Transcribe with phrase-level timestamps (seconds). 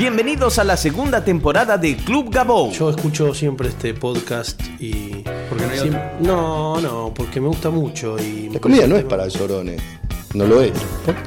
[0.00, 2.72] Bienvenidos a la segunda temporada de Club Gabou.
[2.72, 5.22] Yo escucho siempre este podcast y.
[5.46, 6.16] Porque no hay Siem- otro.
[6.20, 8.48] no, no, porque me gusta mucho y.
[8.48, 9.82] La comida no es para llorones.
[10.32, 10.72] No lo es.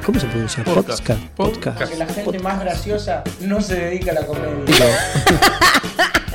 [0.04, 0.64] ¿Cómo se pronuncia?
[0.64, 1.08] Podcast.
[1.36, 1.84] Podcast.
[1.88, 4.64] Que la gente más graciosa no se dedica a la comedia.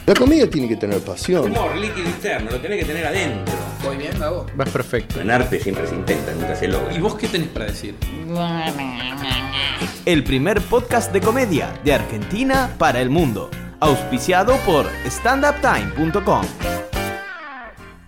[0.09, 1.51] La comida tiene que tener pasión.
[1.51, 3.53] Humor líquido interno, lo tenés que tener adentro.
[3.83, 4.47] Voy bien, Gabo.
[4.55, 5.21] Vas perfecto.
[5.21, 6.91] En arte siempre se intenta, nunca se logra.
[6.91, 7.93] ¿Y vos qué tenés para decir?
[10.07, 13.51] El primer podcast de comedia de Argentina para el mundo.
[13.79, 16.41] Auspiciado por standuptime.com.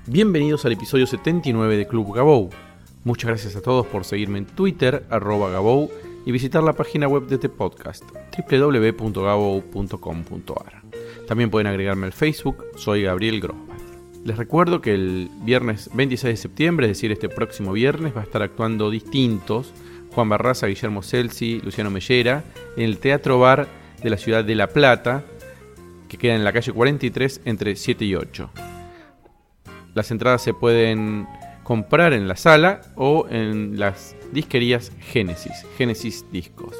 [0.07, 2.49] Bienvenidos al episodio 79 de Club Gabou.
[3.03, 5.91] Muchas gracias a todos por seguirme en Twitter, arroba Gabou,
[6.25, 8.03] y visitar la página web de este podcast,
[8.49, 10.81] www.gabou.com.ar.
[11.27, 13.79] También pueden agregarme al Facebook, soy Gabriel Grosbach.
[14.23, 18.23] Les recuerdo que el viernes 26 de septiembre, es decir, este próximo viernes, va a
[18.23, 19.73] estar actuando distintos
[20.13, 22.43] Juan Barraza, Guillermo Celsi, Luciano Mellera,
[22.75, 23.67] en el Teatro Bar
[24.03, 25.23] de la ciudad de La Plata,
[26.09, 28.49] que queda en la calle 43 entre 7 y 8.
[29.93, 31.27] Las entradas se pueden
[31.71, 36.75] comprar en la sala o en las disquerías Génesis, Génesis Discos.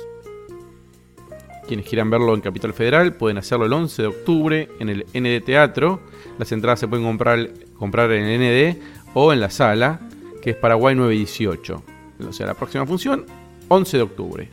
[1.66, 5.46] Quienes quieran verlo en Capital Federal pueden hacerlo el 11 de octubre en el ND
[5.46, 6.02] Teatro.
[6.38, 8.82] Las entradas se pueden comprar, comprar en el ND
[9.14, 10.02] o en la sala,
[10.42, 11.84] que es Paraguay 918.
[12.28, 13.26] O sea, la próxima función,
[13.70, 14.50] 11 de octubre.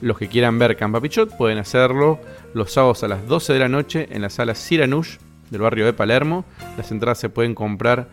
[0.00, 2.18] Los que quieran ver Campa Pichot pueden hacerlo
[2.52, 5.18] los sábados a las 12 de la noche en la sala Siranush
[5.50, 6.44] del barrio de Palermo.
[6.76, 8.08] Las entradas se pueden comprar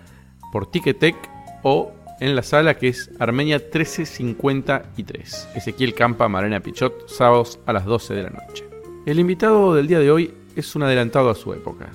[0.52, 1.34] por Ticketek
[1.68, 5.50] o en la sala que es Armenia 1353.
[5.56, 8.64] Ezequiel Campa, Marena Pichot, sábados a las 12 de la noche.
[9.08, 11.90] El invitado del día de hoy es un adelantado a su época.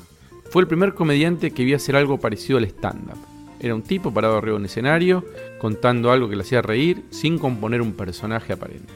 [0.51, 3.17] Fue el primer comediante que vio hacer algo parecido al stand-up.
[3.61, 5.25] Era un tipo parado arriba de un escenario,
[5.61, 8.93] contando algo que le hacía reír, sin componer un personaje aparente.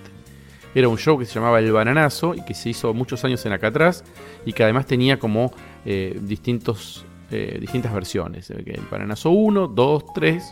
[0.75, 3.53] Era un show que se llamaba El Bananazo y que se hizo muchos años en
[3.53, 4.03] acá atrás
[4.45, 5.55] y que además tenía como
[5.87, 8.51] eh, distintos, eh, distintas versiones.
[8.51, 10.45] El Bananazo 1, 2, 3.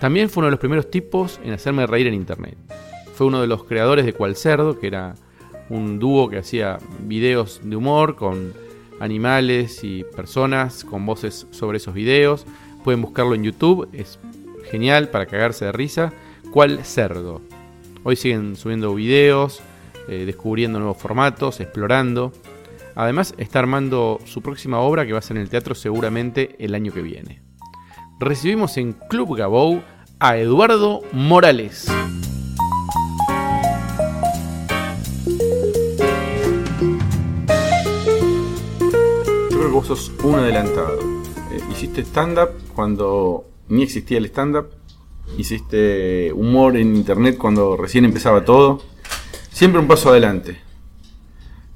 [0.00, 2.56] También fue uno de los primeros tipos en hacerme reír en internet.
[3.14, 5.14] Fue uno de los creadores de Cual Cerdo, que era
[5.70, 8.52] un dúo que hacía videos de humor con
[9.00, 12.46] animales y personas con voces sobre esos videos.
[12.84, 14.18] Pueden buscarlo en YouTube, es
[14.70, 16.12] genial para cagarse de risa.
[16.52, 17.40] Cual Cerdo.
[18.04, 19.60] Hoy siguen subiendo videos,
[20.08, 22.32] eh, descubriendo nuevos formatos, explorando.
[22.94, 26.74] Además está armando su próxima obra que va a ser en el teatro seguramente el
[26.74, 27.45] año que viene.
[28.18, 29.82] Recibimos en Club Gabou
[30.20, 31.86] a Eduardo Morales.
[39.50, 40.98] Yo creo que vos sos un adelantado.
[41.52, 44.70] Eh, hiciste stand-up cuando ni existía el stand-up.
[45.36, 48.80] Hiciste humor en internet cuando recién empezaba todo.
[49.50, 50.58] Siempre un paso adelante.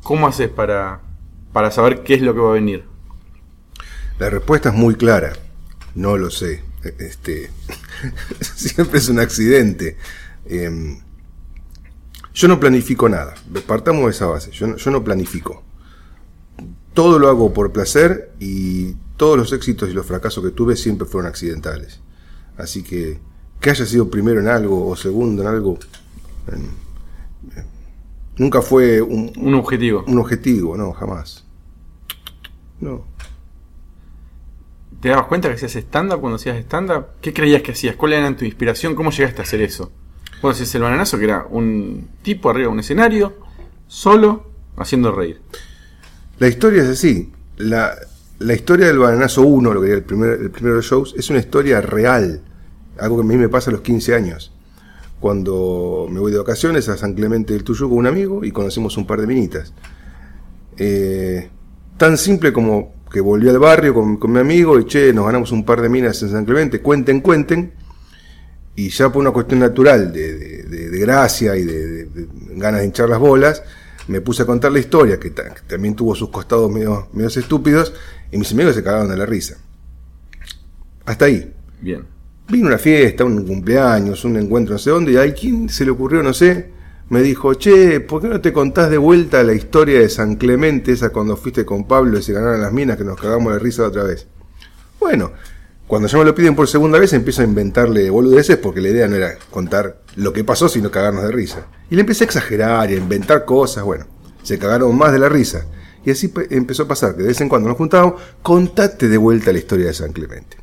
[0.02, 1.02] ¿Cómo haces para,
[1.52, 2.86] para saber qué es lo que va a venir?
[4.18, 5.34] La respuesta es muy clara.
[5.94, 6.62] No lo sé.
[6.98, 7.50] Este,
[8.40, 9.96] siempre es un accidente.
[10.46, 11.00] Em,
[12.34, 13.34] yo no planifico nada.
[13.66, 14.50] Partamos de esa base.
[14.50, 15.62] Yo no, yo no planifico.
[16.94, 21.06] Todo lo hago por placer y todos los éxitos y los fracasos que tuve siempre
[21.06, 22.00] fueron accidentales.
[22.56, 23.18] Así que
[23.60, 25.78] que haya sido primero en algo o segundo en algo,
[26.50, 26.66] em,
[28.38, 30.02] nunca fue un, Un objetivo.
[30.06, 31.44] un objetivo, no, jamás.
[32.80, 33.04] No.
[35.00, 37.06] ¿Te dabas cuenta que hacías stand-up cuando hacías stand-up?
[37.22, 37.97] ¿Qué creías que hacías?
[37.97, 38.94] ¿Cuál era tu inspiración?
[38.94, 39.91] ¿Cómo llegaste a hacer eso?
[40.43, 43.34] Vos hacías el bananazo, que era un tipo arriba de un escenario,
[43.87, 45.41] solo, haciendo reír.
[46.38, 47.33] La historia es así.
[47.56, 47.94] La,
[48.41, 51.28] la historia del Bananazo 1, lo que era el, el primero de los shows, es
[51.31, 52.43] una historia real.
[52.99, 54.53] Algo que a mí me pasa a los 15 años.
[55.19, 58.97] Cuando me voy de vacaciones a San Clemente del Tuyú con un amigo y conocemos
[58.97, 59.72] un par de minitas.
[60.77, 61.50] Eh,
[61.99, 65.50] tan simple como que volví al barrio con, con mi amigo y che, nos ganamos
[65.53, 67.72] un par de minas en San Clemente, cuenten, cuenten.
[68.76, 72.09] Y ya por una cuestión natural de, de- de- de gracia y de,
[72.56, 73.62] ganas de hinchar las bolas,
[74.09, 77.37] me puse a contar la historia, que, ta- que también tuvo sus costados medio, medios
[77.37, 77.93] estúpidos,
[78.31, 79.56] y mis amigos se cagaron de la risa.
[81.05, 81.52] Hasta ahí.
[81.81, 82.05] Bien.
[82.49, 85.90] Vino una fiesta, un cumpleaños, un encuentro no sé dónde, y ahí quién se le
[85.90, 86.70] ocurrió, no sé,
[87.10, 90.92] me dijo, che, ¿por qué no te contás de vuelta la historia de San Clemente,
[90.92, 93.86] esa cuando fuiste con Pablo y se ganaron las minas, que nos cagamos de risa
[93.86, 94.26] otra vez?
[94.98, 95.32] Bueno,
[95.86, 99.08] cuando ya me lo piden por segunda vez, empiezo a inventarle boludeces porque la idea
[99.08, 101.66] no era contar lo que pasó, sino cagarnos de risa.
[101.90, 104.06] Y le empecé a exagerar y a inventar cosas, bueno,
[104.42, 105.66] se cagaron más de la risa.
[106.04, 109.16] Y así pe- empezó a pasar, que de vez en cuando nos juntábamos, contate de
[109.18, 110.56] vuelta la historia de San Clemente.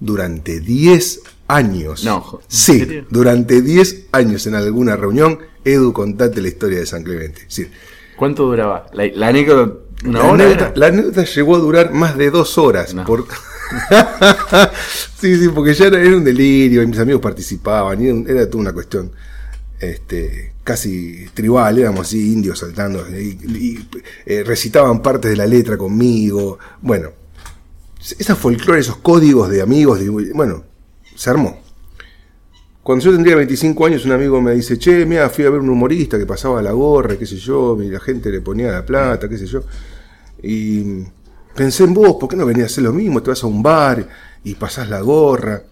[0.00, 2.04] Durante 10 años.
[2.04, 6.86] No, jo- ¿en Sí, durante 10 años en alguna reunión, Edu, contate la historia de
[6.86, 7.44] San Clemente.
[7.44, 7.70] Decir,
[8.16, 8.86] ¿Cuánto duraba?
[8.92, 9.72] La, la anécdota,
[10.04, 10.44] una La hora.
[10.44, 12.94] anécdota, la anécdota llegó a durar más de dos horas.
[12.94, 13.04] No.
[13.04, 13.26] por-
[15.18, 18.02] sí, sí, porque ya era, era un delirio y mis amigos participaban.
[18.02, 19.12] y era, era toda una cuestión
[19.80, 21.78] este, casi tribal.
[21.78, 23.06] Éramos así, indios saltando.
[23.08, 23.88] Y, y,
[24.26, 26.58] eh, recitaban partes de la letra conmigo.
[26.80, 27.10] Bueno,
[28.18, 30.00] esa folclore, esos códigos de amigos.
[30.00, 30.64] de- bueno,
[31.14, 31.61] se armó.
[32.82, 35.70] Cuando yo tendría 25 años, un amigo me dice, che, mira, fui a ver un
[35.70, 39.28] humorista que pasaba la gorra, qué sé yo, y la gente le ponía la plata,
[39.28, 39.62] qué sé yo.
[40.42, 41.04] Y
[41.54, 43.22] pensé en vos, ¿por qué no venías a hacer lo mismo?
[43.22, 44.08] Te vas a un bar
[44.42, 45.62] y pasás la gorra.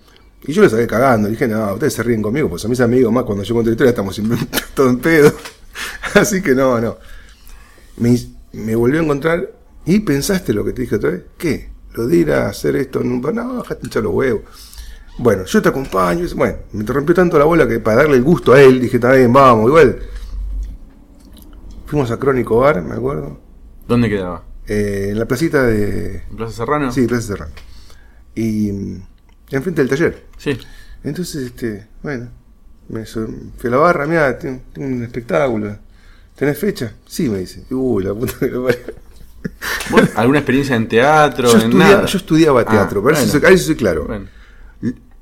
[0.44, 3.12] Y yo le saqué cagando, dije, no, ustedes se ríen conmigo, pues a mis amigos
[3.12, 4.20] más cuando yo cuento la historia estamos
[4.74, 5.32] todo en pedo.
[6.14, 6.96] Así que no, no.
[7.96, 8.16] Me,
[8.52, 9.50] me volvió a encontrar
[9.84, 11.22] y pensaste lo que te dije otra vez.
[11.36, 11.70] ¿Qué?
[11.94, 13.34] ¿Lo de ir a hacer esto en un bar?
[13.34, 14.69] No, dejate hinchar los huevos.
[15.18, 16.26] Bueno, yo te acompaño.
[16.34, 19.32] Bueno, me rompió tanto la bola que para darle el gusto a él, dije, bien,
[19.32, 19.98] vamos, igual.
[21.86, 23.38] Fuimos a Crónico Bar, me acuerdo.
[23.86, 24.44] ¿Dónde quedaba?
[24.66, 26.22] eh, en la placita de.
[26.30, 26.92] ¿En Plaza Serrano?
[26.92, 27.52] Sí, Plaza Serrano.
[28.36, 29.02] Y mm,
[29.50, 30.24] enfrente del taller.
[30.38, 30.56] Sí.
[31.02, 32.28] Entonces, este, bueno,
[32.88, 33.24] me fui
[33.64, 35.76] a la barra, mira, tengo, tengo un espectáculo.
[36.36, 36.92] ¿Tenés fecha?
[37.06, 37.64] Sí, me dice.
[37.70, 38.80] Uy, la puta que lo parió.
[39.90, 41.48] ¿Vos, ¿Alguna experiencia en teatro?
[41.48, 42.06] Yo, en estudia- nada?
[42.06, 43.18] yo estudiaba Ah, teatro, pero bueno.
[43.18, 44.04] eso, ahí soy claro.
[44.06, 44.26] Bueno.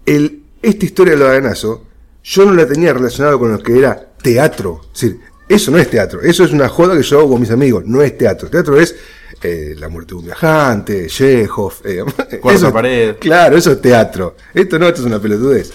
[0.09, 1.85] El, esta historia del baganazo,
[2.25, 4.81] yo no la tenía relacionada con lo que era teatro.
[4.95, 7.51] Es decir, eso no es teatro, eso es una joda que yo hago con mis
[7.51, 8.51] amigos, no es teatro.
[8.51, 8.95] Teatro es
[9.43, 11.75] eh, La muerte de un viajante, Chekhov.
[11.85, 12.05] eh,
[12.53, 13.17] eso- pared.
[13.21, 14.37] Claro, eso es teatro.
[14.53, 15.73] Esto no, esto es una pelotudez.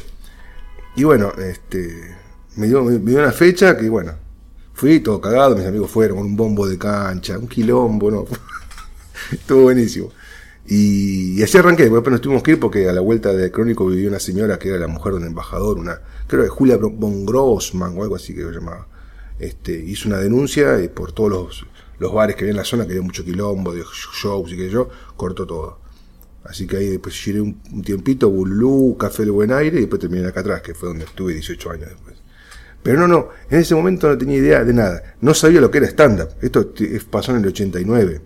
[0.95, 2.15] Y bueno, este,
[2.55, 4.13] me dio, me dio una fecha que, bueno,
[4.73, 8.25] fui todo cagado, mis amigos fueron con un bombo de cancha, un quilombo, ¿no?
[9.31, 10.11] Estuvo buenísimo.
[10.65, 14.07] Y, así arranqué, después nos tuvimos que ir porque a la vuelta de Crónico vivía
[14.07, 17.97] una señora que era la mujer de un embajador, una, creo que Julia von Grossman
[17.97, 18.87] o algo así que se llamaba.
[19.39, 21.65] Este, hizo una denuncia y por todos los,
[21.99, 23.83] los bares que había en la zona, que había mucho quilombo, de
[24.21, 25.79] shows y que yo, cortó todo.
[26.45, 29.99] Así que ahí después giré un, un tiempito, Bulú, Café del Buen Aire y después
[29.99, 32.15] terminé acá atrás, que fue donde estuve 18 años después.
[32.83, 35.15] Pero no, no, en ese momento no tenía idea de nada.
[35.21, 36.29] No sabía lo que era stand-up.
[36.41, 36.73] Esto
[37.09, 38.21] pasó en el 89.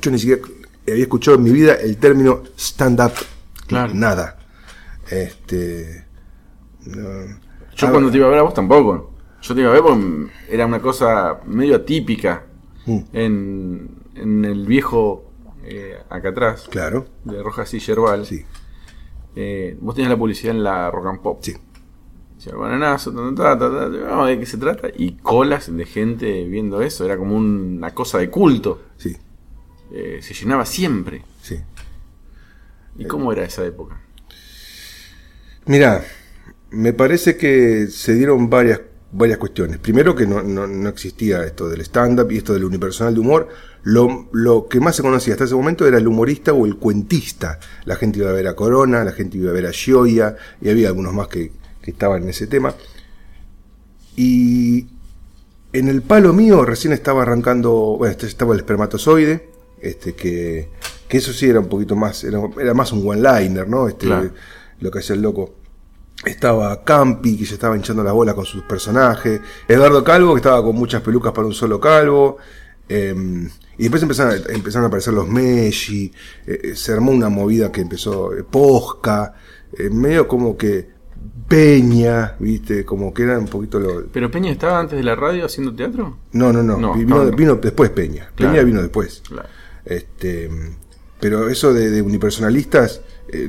[0.00, 0.40] Yo ni siquiera
[0.88, 3.12] había escuchado en mi vida el término stand-up.
[3.66, 3.92] Claro.
[3.94, 4.38] Nada.
[5.10, 6.04] Este.
[6.86, 7.42] no.
[7.74, 9.12] Yo Ah, cuando te iba a ver a vos tampoco.
[9.40, 12.44] Yo te iba a ver porque era una cosa medio atípica
[12.84, 12.98] Mm.
[13.12, 15.30] en, en el viejo
[15.64, 18.26] eh, acá atrás, Claro, de Rojas y Yerbal.
[18.26, 18.44] sí,
[19.36, 21.38] Eh, vos tenías la publicidad en la Rock and Pop.
[21.42, 21.54] sí.
[22.36, 24.88] Decía, bananazo, ta, ta, ta, de qué se trata.
[24.96, 27.04] Y colas de gente viendo eso.
[27.04, 28.80] Era como un- una cosa de culto.
[29.92, 31.22] Eh, se llenaba siempre.
[31.42, 31.60] sí.
[32.96, 33.98] ¿Y cómo era esa época?
[35.64, 36.04] Mira,
[36.70, 38.80] me parece que se dieron varias,
[39.12, 39.78] varias cuestiones.
[39.78, 43.48] Primero que no, no- no existía esto del stand-up y esto del unipersonal de humor.
[43.82, 47.58] Lo, lo que más se conocía hasta ese momento era el humorista o el cuentista.
[47.86, 50.68] La gente iba a ver a Corona, la gente iba a ver a Gioia, y
[50.68, 52.74] había algunos más que, que estaban en ese tema.
[54.16, 54.86] Y
[55.72, 59.48] en el palo mío recién estaba arrancando, bueno, este estaba el espermatozoide,
[59.82, 60.70] este que,
[61.08, 63.88] que eso sí era un poquito más, era, era más un one-liner, ¿no?
[63.88, 64.30] Este, Claro.
[64.80, 65.54] Lo que hacía el loco.
[66.24, 69.40] Estaba Campi, que se estaba hinchando la bola con sus personajes.
[69.66, 72.36] Eduardo Calvo, que estaba con muchas pelucas para un solo calvo.
[72.88, 73.14] eh,
[73.78, 76.12] y después empezaron, a- empezaron a aparecer los Messi.
[76.46, 79.34] eh, eh, se armó una movida que empezó eh, Posca.
[79.78, 80.90] eh, medio como que
[81.48, 82.84] Peña, ¿viste?
[82.84, 84.06] Como que era un poquito lo.
[84.06, 86.16] ¿Pero Peña estaba antes de la radio haciendo teatro?
[86.32, 86.78] No, no, no.
[86.78, 87.36] No, vino, no, no.
[87.36, 88.30] vino después Peña.
[88.34, 88.52] Claro.
[88.52, 89.22] Peña vino después.
[89.28, 89.48] Claro.
[89.84, 90.48] Este,
[91.20, 93.48] pero eso de, de unipersonalistas, eh,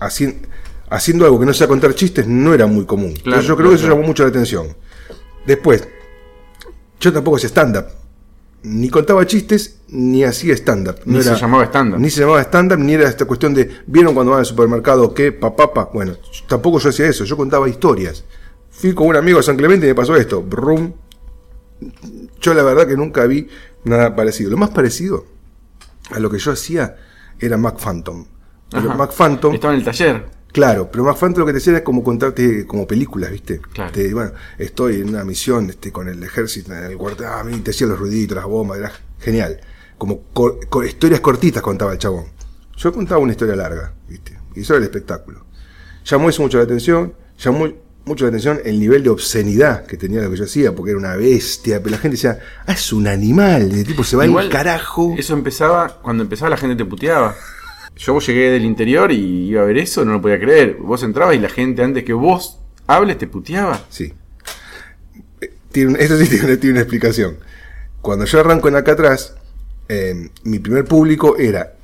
[0.00, 0.36] haci-
[0.90, 3.08] haciendo algo que no sea contar chistes, no era muy común.
[3.10, 3.96] Entonces Claro, yo creo claro, que eso claro.
[3.96, 4.68] llamó mucho la atención.
[5.46, 5.86] Después,
[7.00, 7.86] yo tampoco hacía stand-up.
[8.62, 10.96] Ni contaba chistes, ni hacía stand-up.
[11.04, 12.00] Ni se llamaba stand-up.
[12.00, 15.30] Ni se llamaba stand-up, ni era esta cuestión de, ¿vieron cuando van al supermercado qué?
[15.30, 16.16] Papá, Bueno,
[16.48, 18.24] tampoco yo hacía eso, yo contaba historias.
[18.70, 20.42] Fui con un amigo a San Clemente y me pasó esto.
[20.42, 20.92] Brum.
[22.40, 23.48] Yo la verdad que nunca vi
[23.84, 24.50] nada parecido.
[24.50, 25.24] Lo más parecido
[26.10, 26.96] a lo que yo hacía
[27.38, 28.26] era Mac Phantom.
[28.70, 28.94] Pero.
[28.94, 30.24] Mac Phantom, Estaba en el taller.
[30.52, 33.60] claro, pero Mac Phantom lo que te hacía es como contarte como películas, ¿viste?
[33.60, 33.92] Claro.
[33.92, 37.70] Te- bueno, estoy en una misión este, con el ejército en el cuartel, ah, te
[37.70, 39.60] hacía los ruiditos, las bombas, era genial.
[39.98, 42.26] Como co- historias cortitas contaba el chabón.
[42.76, 44.38] Yo contaba una historia larga, ¿viste?
[44.54, 45.44] Y eso era el espectáculo.
[46.04, 47.68] Llamó eso mucho la atención, llamó
[48.06, 50.98] mucho la atención el nivel de obscenidad que tenía lo que yo hacía, porque era
[50.98, 54.46] una bestia, pero la gente decía, ah, es un animal, el tipo se va Igual,
[54.46, 55.14] al carajo.
[55.18, 57.34] Eso empezaba, cuando empezaba la gente te puteaba.
[57.96, 60.76] Yo llegué del interior y iba a ver eso, no lo podía creer.
[60.80, 63.80] Vos entrabas y la gente antes que vos hables te puteaba.
[63.88, 64.12] Sí.
[65.40, 67.38] Eh, Tiene, eso sí tiene, tiene una explicación.
[68.02, 69.34] cuando yo arranco en acá atrás,
[69.88, 71.74] eh, mi primer público era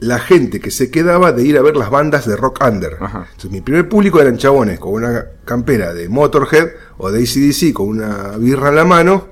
[0.00, 2.96] la gente que se quedaba de ir a ver las bandas de rock under.
[3.00, 3.26] Ajá.
[3.26, 7.88] Entonces, mi primer público eran chabones con una campera de Motorhead o de ACDC con
[7.88, 9.28] una birra en la mano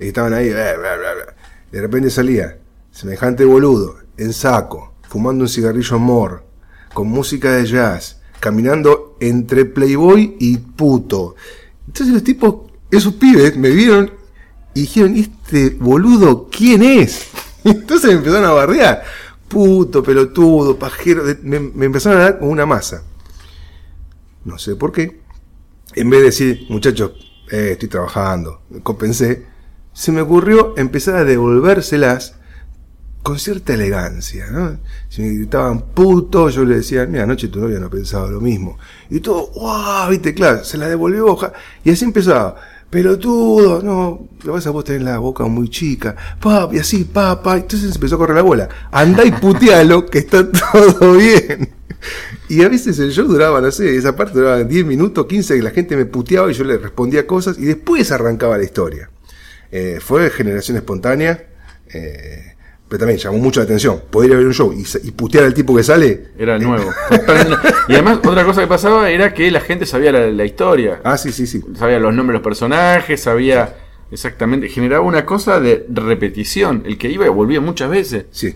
[0.00, 0.50] y estaban ahí.
[0.50, 1.34] bla, bla, bla, bla.
[1.70, 2.58] De repente salía
[2.90, 6.44] semejante boludo, en saco, fumando un cigarrillo mor,
[6.94, 11.34] con música de jazz, caminando entre Playboy y puto.
[11.86, 14.10] Entonces los tipos, esos pibes, me vieron
[14.72, 17.28] y dijeron, ¿este boludo quién es?
[17.64, 19.02] Entonces me empezaron a barrear.
[19.48, 21.24] Puto, pelotudo, pajero.
[21.42, 23.02] Me, me empezaron a dar como una masa.
[24.44, 25.20] No sé por qué.
[25.94, 27.12] En vez de decir, muchachos,
[27.50, 29.46] eh, estoy trabajando, compensé,
[29.92, 32.34] se me ocurrió empezar a devolvérselas
[33.22, 34.78] con cierta elegancia, ¿no?
[35.08, 38.78] Si me gritaban puto, yo le decía, mira, anoche tu novia no pensaba lo mismo.
[39.10, 41.36] Y todo, wow, viste, claro, se la devolvió,
[41.82, 42.56] y así empezaba.
[42.90, 47.56] Pelotudo, no, lo vas a vos tener la boca muy chica, pap, y así, papá,
[47.56, 48.68] entonces empezó a correr la bola.
[48.92, 51.74] Andá y putealo, que está todo bien.
[52.48, 55.62] Y a veces el show duraba, no sé, esa parte duraba 10 minutos, 15, que
[55.62, 59.10] la gente me puteaba y yo le respondía cosas, y después arrancaba la historia.
[59.72, 61.44] Eh, fue generación espontánea,
[61.92, 62.55] eh,
[62.88, 64.02] pero también llamó mucho la atención.
[64.10, 66.28] Poder ir a ver un show y, putear al tipo que sale.
[66.38, 66.90] Era nuevo.
[67.88, 71.00] y además, otra cosa que pasaba era que la gente sabía la, la historia.
[71.04, 71.62] Ah, sí, sí, sí.
[71.76, 73.76] Sabía los nombres de los personajes, sabía
[74.10, 74.68] exactamente.
[74.68, 76.84] Generaba una cosa de repetición.
[76.86, 78.26] El que iba y volvía muchas veces.
[78.30, 78.54] Sí.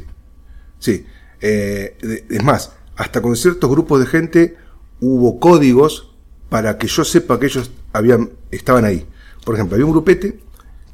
[0.79, 1.07] Sí.
[1.41, 1.97] Eh,
[2.29, 4.57] es más, hasta con ciertos grupos de gente
[5.01, 6.15] hubo códigos
[6.51, 9.07] para que yo sepa que ellos habían, estaban ahí.
[9.45, 10.41] Por ejemplo, había un grupete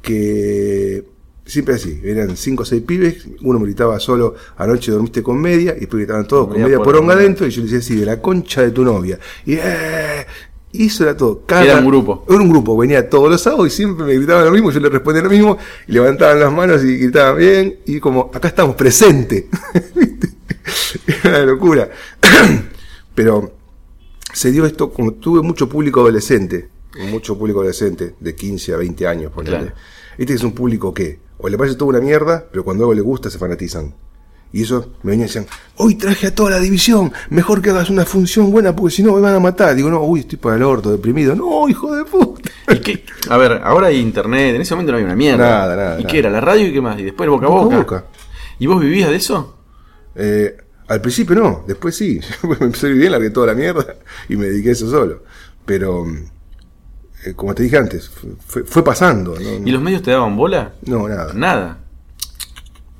[0.01, 1.05] que
[1.47, 5.73] siempre así, eran cinco o seis pibes, uno me gritaba solo, anoche dormiste con media,
[5.75, 7.13] y después gritaban todos con Media poronga.
[7.13, 9.17] adentro, y yo le decía así, de la concha de tu novia.
[9.45, 10.25] Y, eh,
[10.73, 11.43] y eso era todo.
[11.45, 12.25] Cada- Era un grupo.
[12.29, 14.89] Era un grupo, venía todos los sábados y siempre me gritaban lo mismo, yo le
[14.89, 19.45] respondía lo mismo, y levantaban las manos y gritaban bien, y como, acá estamos presentes.
[19.95, 20.29] ¿Viste?
[21.23, 21.89] Era una locura.
[23.15, 23.53] Pero
[24.33, 26.69] se dio esto, como tuve mucho público adolescente,
[27.09, 29.57] mucho público adolescente, de 15 a 20 años, ponele.
[29.57, 29.73] Claro.
[30.17, 33.01] Este es un público que, o le parece toda una mierda, pero cuando algo le
[33.01, 33.93] gusta se fanatizan.
[34.53, 37.89] Y eso me venían y decían, hoy traje a toda la división, mejor que hagas
[37.89, 39.75] una función buena porque si no me van a matar.
[39.75, 41.35] Digo, no, uy, estoy para el orto, deprimido.
[41.35, 42.49] No, hijo de puta.
[42.71, 43.03] ¿Y qué?
[43.29, 44.55] A ver, ahora hay internet.
[44.55, 45.37] En ese momento no había una mierda.
[45.49, 46.11] Nada, nada, ¿Y nada.
[46.11, 46.29] qué era?
[46.29, 46.97] ¿La radio y qué más?
[46.97, 47.77] Y después boca a Boca a boca.
[47.77, 48.05] boca.
[48.59, 49.57] ¿Y vos vivías de eso?
[50.15, 50.55] Eh,
[50.87, 52.21] al principio no, después sí.
[52.43, 53.95] me empecé a ir bien, largué toda la mierda
[54.29, 55.23] y me dediqué a eso solo.
[55.65, 56.23] Pero, mm,
[57.25, 58.09] eh, como te dije antes,
[58.45, 59.35] fue, pasando.
[59.39, 59.67] ¿no?
[59.67, 60.73] ¿Y los medios te daban bola?
[60.83, 61.33] No, nada.
[61.33, 61.79] Nada.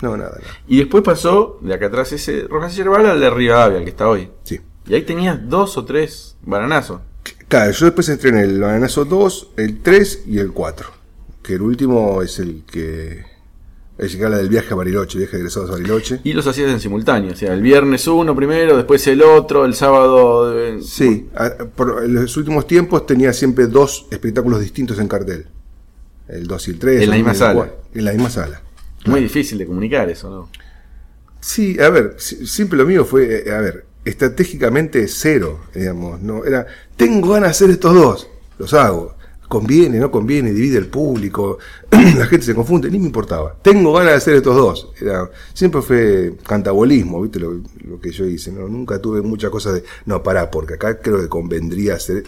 [0.01, 0.57] No, nada, nada.
[0.67, 3.89] Y después pasó de acá atrás ese Rojas y Yerbal al de Rivadavia, el que
[3.89, 4.29] está hoy.
[4.43, 4.61] Sí.
[4.85, 7.01] Y ahí tenías dos o tres bananazos.
[7.47, 10.89] Claro, yo después entré en el Bananazo 2, el 3 y el 4.
[11.43, 13.25] Que el último es el que.
[13.97, 16.19] El habla del viaje a Bariloche, viaje de egresados a Bariloche.
[16.23, 17.31] Y los hacías en simultáneo.
[17.33, 20.55] O sea, el viernes uno primero, después el otro, el sábado.
[20.59, 21.27] eh, Sí,
[21.75, 25.47] por en los últimos tiempos tenía siempre dos espectáculos distintos en cartel.
[26.27, 27.01] El 2 y el 3.
[27.03, 27.71] En la misma sala.
[27.93, 28.61] En la misma sala.
[29.05, 30.49] Muy difícil de comunicar eso, ¿no?
[31.39, 36.43] Sí, a ver, si- siempre lo mío fue, eh, a ver, estratégicamente cero, digamos, no
[36.45, 38.27] era, tengo ganas de hacer estos dos,
[38.59, 39.15] los hago,
[39.47, 41.57] conviene, no conviene, divide el público,
[41.91, 45.81] la gente se confunde, ni me importaba, tengo ganas de hacer estos dos, era, siempre
[45.81, 50.21] fue cantabolismo, viste lo, lo que yo hice, no, nunca tuve mucha cosa de, no,
[50.23, 52.23] pará, porque acá creo que convendría hacer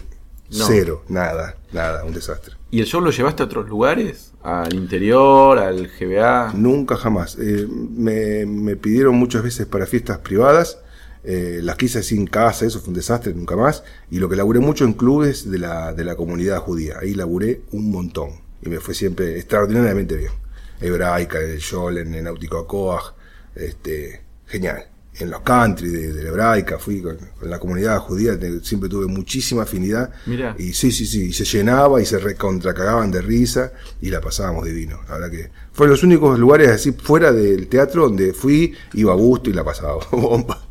[0.52, 0.66] No.
[0.66, 2.56] cero, nada, nada, un desastre.
[2.72, 4.32] ¿Y el show lo llevaste a otros lugares?
[4.42, 5.60] ¿Al interior?
[5.60, 6.54] ¿Al GBA?
[6.56, 7.38] Nunca jamás.
[7.40, 10.80] Eh, me, me pidieron muchas veces para fiestas privadas.
[11.24, 13.84] Eh, las quise sin casa, eso fue un desastre, nunca más.
[14.10, 16.98] Y lo que laburé mucho en clubes de la, de la comunidad judía.
[17.02, 18.32] Ahí laburé un montón.
[18.62, 20.32] Y me fue siempre extraordinariamente bien.
[20.80, 23.16] Hebraica, en el Scholen, en Náutico Acoag.
[23.56, 24.86] Este, genial.
[25.20, 29.06] En los country de, de la hebraica, fui con, con la comunidad judía, siempre tuve
[29.08, 30.14] muchísima afinidad.
[30.26, 30.56] Mirá.
[30.58, 34.66] Y sí, sí, sí, y se llenaba y se recontracagaban de risa y la pasábamos
[34.66, 35.02] divino.
[35.10, 39.16] La verdad que fueron los únicos lugares así fuera del teatro donde fui, iba a
[39.16, 40.69] gusto y la pasaba bomba.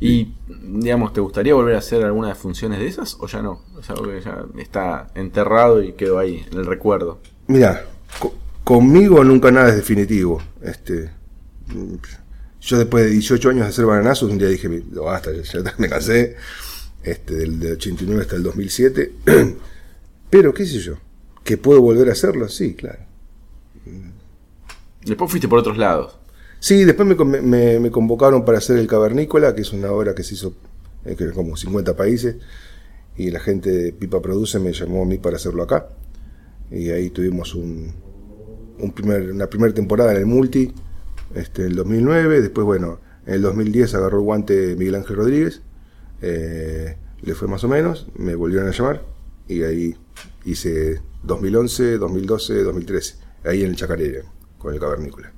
[0.00, 3.62] ¿Y, digamos, te gustaría volver a hacer alguna de funciones de esas o ya no?
[3.76, 7.18] O sea, porque ya está enterrado y quedó ahí, en el recuerdo.
[7.46, 7.86] Mira,
[8.18, 10.42] co- conmigo nunca nada es definitivo.
[10.62, 11.10] Este,
[12.60, 15.74] yo después de 18 años de hacer bananazos, un día dije, "Mi- basta, ya, ya
[15.78, 16.36] me cansé.
[17.02, 19.12] Este, del, del 89 hasta el 2007.
[20.30, 20.94] Pero, qué sé yo,
[21.44, 22.98] que puedo volver a hacerlo, sí, claro.
[25.04, 26.18] Después fuiste por otros lados.
[26.66, 30.24] Sí, después me, me- me convocaron para hacer El Cavernícola, que es una obra que
[30.24, 30.52] se hizo
[31.04, 32.38] en que- como 50 países,
[33.16, 35.86] y la gente de Pipa Produce me llamó a mí para hacerlo acá.
[36.72, 37.92] Y ahí tuvimos un,
[38.96, 40.72] primer, una primera temporada en el Multi,
[41.36, 42.40] este, en el 2009.
[42.40, 45.62] Después, bueno, en el 2010 agarró el guante Miguel Ángel Rodríguez.
[46.20, 49.02] eh, le fue más o menos, me volvieron a llamar
[49.46, 49.96] y ahí
[50.44, 54.22] hice 2011, 2012, 2013, ahí en el Chacarera,
[54.58, 55.35] con el Cavernícola.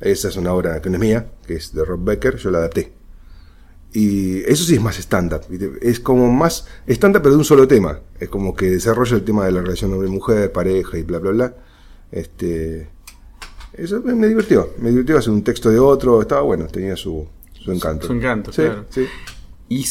[0.00, 2.58] Esa es una obra que no es mía, que es de Rob Becker, yo la
[2.58, 2.92] adapté.
[3.92, 4.98] Y eso sí es más
[5.48, 5.70] ¿viste?
[5.80, 8.00] es como más stand-up pero de un solo tema.
[8.20, 11.54] Es como que desarrolla el tema de la relación hombre-mujer, pareja y bla, bla, bla.
[12.12, 12.88] Este,
[13.72, 17.26] eso me, me divirtió, me divirtió hacer un texto de otro, estaba bueno, tenía su,
[17.52, 18.06] su encanto.
[18.06, 18.84] Su encanto, Sí, claro.
[18.90, 19.06] sí.
[19.68, 19.86] Y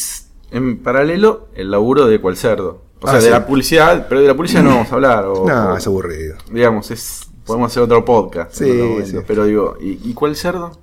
[0.52, 2.84] en paralelo, el laburo de cual cerdo.
[3.02, 5.24] O Ah, sea, de la publicidad, pero de la publicidad no vamos a hablar.
[5.26, 6.36] O, No, o- es aburrido.
[6.50, 8.54] digamos, es podemos hacer otro podcast.
[8.54, 9.24] Sí, momento.
[9.26, 10.78] Pero digo, ¿y, y cuál cerdo?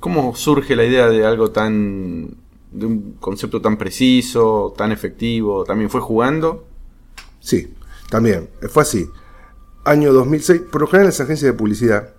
[0.00, 2.36] ¿Cómo surge la idea de algo tan.
[2.70, 5.64] de un concepto tan preciso, tan efectivo?
[5.64, 6.66] ¿También fue jugando?
[7.40, 7.74] Sí,
[8.10, 8.48] también.
[8.68, 9.08] Fue así.
[9.84, 12.10] Año 2006, por lo general en las agencias de publicidad,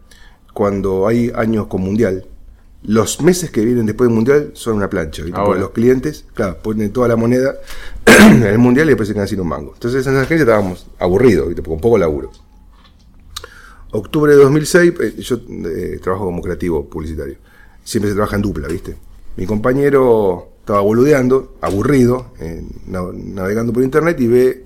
[0.53, 2.25] cuando hay años con mundial,
[2.83, 5.24] los meses que vienen después del mundial son una plancha.
[5.24, 7.55] los clientes, claro, ponen toda la moneda
[8.05, 9.74] en el mundial y después se quedan sin un mango.
[9.74, 11.62] Entonces en esa agencia estábamos aburridos, ¿viste?
[11.62, 12.31] con poco laburo.
[13.91, 17.36] Octubre de 2006, eh, yo eh, trabajo como creativo publicitario.
[17.84, 18.96] Siempre se trabaja en dupla, ¿viste?
[19.36, 24.65] Mi compañero estaba boludeando, aburrido, eh, nav- navegando por internet y ve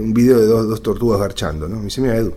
[0.00, 1.76] un video de dos, dos tortugas garchando, ¿no?
[1.78, 2.34] Me dice, mira, Edu.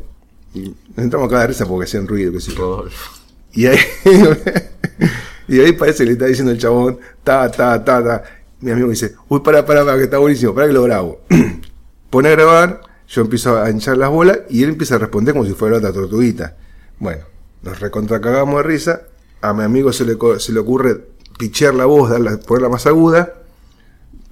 [0.53, 2.55] Y nos entramos acá de risa porque hacían ruido, yo.
[2.55, 3.11] Rodolfo.
[3.53, 3.77] Y ahí,
[5.47, 8.23] y ahí parece que le está diciendo el chabón, ta, ta, ta, ta.
[8.61, 11.19] Mi amigo me dice, uy, para, para, para, que está buenísimo, para que lo grabo.
[12.09, 15.45] Pone a grabar, yo empiezo a hinchar las bolas y él empieza a responder como
[15.45, 16.55] si fuera otra tortuguita.
[16.99, 17.23] Bueno,
[17.61, 19.01] nos recontracagamos de risa.
[19.41, 23.33] A mi amigo se le, se le ocurre pichear la voz, darla, ponerla más aguda.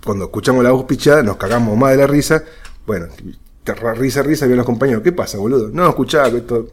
[0.04, 2.44] Cuando escuchamos la voz pichada, nos cagamos más de la risa.
[2.88, 3.08] Bueno,
[3.96, 5.04] risa, risa, vienen los compañeros.
[5.04, 5.70] ¿Qué pasa, boludo?
[5.74, 6.70] No, escuchá, que esto.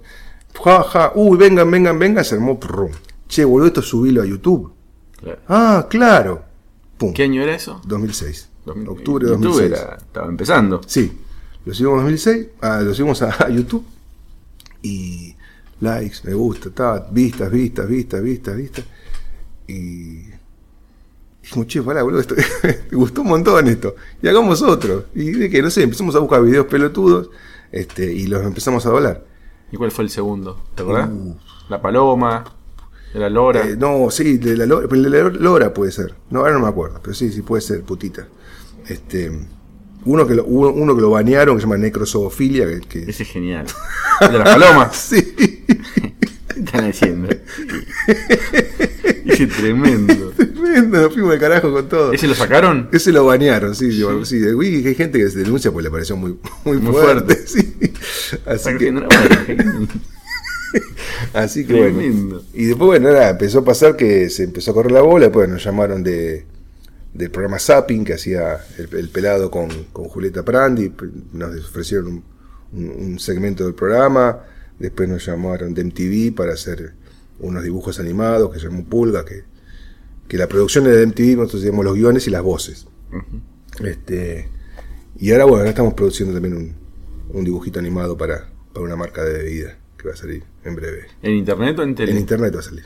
[0.65, 2.59] Ja, ja, uy, vengan, vengan, vengan, se armó.
[2.61, 2.91] prum.
[3.29, 4.73] Che, boludo, esto subilo a YouTube.
[5.21, 5.41] Claro.
[5.49, 6.43] Ah, claro.
[6.97, 7.13] Pum.
[7.13, 7.81] ¿Qué año era eso?
[7.85, 8.49] 2006.
[8.65, 8.89] 2000.
[8.89, 9.81] Octubre de YouTube 2006.
[9.83, 10.81] era- estaba empezando.
[10.87, 11.21] Sí,
[11.67, 13.85] lo subimos en 2006, ah, lo subimos a, a YouTube
[14.83, 15.35] y
[15.81, 18.85] likes, me gusta, ta, vistas, vistas, vistas, vistas, vistas.
[19.67, 20.27] Y
[21.43, 23.97] dijimos, che, pará, boludo, esto, me gustó un montón esto.
[24.23, 25.07] Y hagamos otro.
[25.13, 27.31] Y de que, no sé, empezamos a buscar videos pelotudos
[27.73, 29.25] este, y los empezamos a doblar.
[29.73, 30.63] ¿Y cuál fue el segundo?
[30.77, 31.11] ¿Te acordás?
[31.69, 32.45] La paloma,
[33.13, 33.67] la lora.
[33.67, 36.15] Eh, no, sí, de la, Lora, de la Lora puede ser.
[36.31, 38.29] No, ahora no me acuerdo, pero sí, sí puede ser, putita.
[38.87, 39.33] Este,
[40.07, 43.23] uno que lo, uno, uno que lo banearon, que se llama necrosofilia, que, que- Ese
[43.25, 43.67] es genial.
[44.21, 44.91] ¿El de la paloma?
[44.93, 45.23] sí.
[45.37, 45.67] ¿Qué
[46.65, 47.29] están haciendo?
[49.27, 50.33] Ese es tremendo.
[50.37, 52.13] Tremendo, nos fuimos de carajo con todo.
[52.13, 52.89] ¿Ese lo sacaron?
[52.93, 54.05] Ese lo banearon, sí, sí.
[54.05, 57.35] Uy, hay gente que se denuncia porque le pareció muy, muy, Muy fuerte.
[57.37, 57.47] fuerte.
[57.47, 57.77] sí.
[58.47, 58.93] Así que,
[61.35, 61.99] así que bueno.
[61.99, 62.43] Tremendo.
[62.55, 65.49] Y después, bueno, nada, empezó a pasar que se empezó a correr la bola, después
[65.49, 66.45] nos llamaron de
[67.17, 70.93] del programa Zapping que hacía el, el pelado con, con Julieta Prandi,
[71.33, 72.25] nos ofrecieron un,
[72.73, 74.41] un- un segmento del programa,
[74.79, 76.93] después nos llamaron de MTV para hacer
[77.39, 79.45] unos dibujos animados que se llamó Pulga, que,
[80.29, 82.87] que la producción era de MTV, nosotros hacíamos los guiones y las voces.
[83.85, 84.49] este
[85.19, 86.75] Y ahora, bueno, ahora estamos produciendo también un,
[87.31, 91.07] un dibujito animado para, para una marca de bebida que va a salir en breve.
[91.23, 92.13] ¿En internet o en tele?
[92.13, 92.85] En internet va a salir.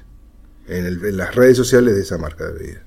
[0.69, 2.85] En, el- en las redes sociales de esa marca de bebida.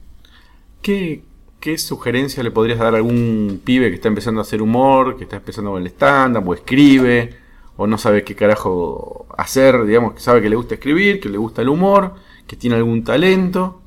[0.82, 1.24] ¿Qué,
[1.64, 5.24] ¿Qué sugerencia le podrías dar a algún pibe que está empezando a hacer humor, que
[5.24, 7.38] está empezando con el stand-up, o escribe,
[7.78, 11.38] o no sabe qué carajo hacer, digamos, que sabe que le gusta escribir, que le
[11.38, 12.16] gusta el humor,
[12.48, 13.82] que tiene algún talento,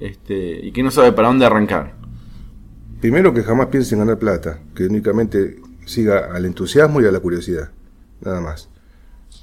[0.00, 1.94] este, y que no sabe para dónde arrancar?
[3.02, 7.20] Primero que jamás piense en ganar plata, que únicamente siga al entusiasmo y a la
[7.20, 7.70] curiosidad,
[8.22, 8.70] nada más.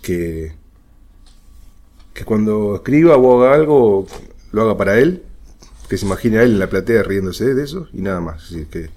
[0.02, 0.54] Que,
[2.12, 4.08] que cuando escriba o haga algo,
[4.52, 5.22] lo haga para él,
[5.90, 8.44] que se imagine a él en la platea riéndose de eso y nada más.
[8.46, 8.90] Es decir, que,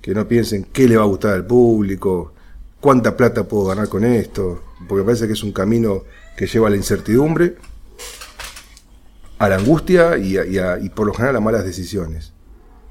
[0.00, 2.32] que no piensen qué le va a gustar al público,
[2.80, 6.04] cuánta plata puedo ganar con esto, porque me parece que es un camino
[6.36, 7.56] que lleva a la incertidumbre,
[9.38, 12.32] a la angustia y, a- y a- y por lo general a malas decisiones.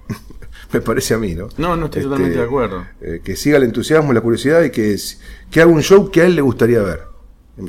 [0.74, 1.50] me parece a mí, ¿no?
[1.58, 2.86] No, no estoy Este, totalmente de acuerdo.
[3.02, 4.96] eh, que siga el entusiasmo, la curiosidad y que,
[5.52, 7.02] que haga un show que a él le gustaría ver.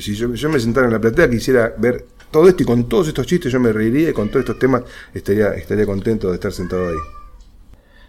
[0.01, 3.09] Si yo, yo me sentara en la platea, quisiera ver todo esto y con todos
[3.09, 4.83] estos chistes yo me reiría y con todos estos temas
[5.14, 6.97] estaría, estaría contento de estar sentado ahí.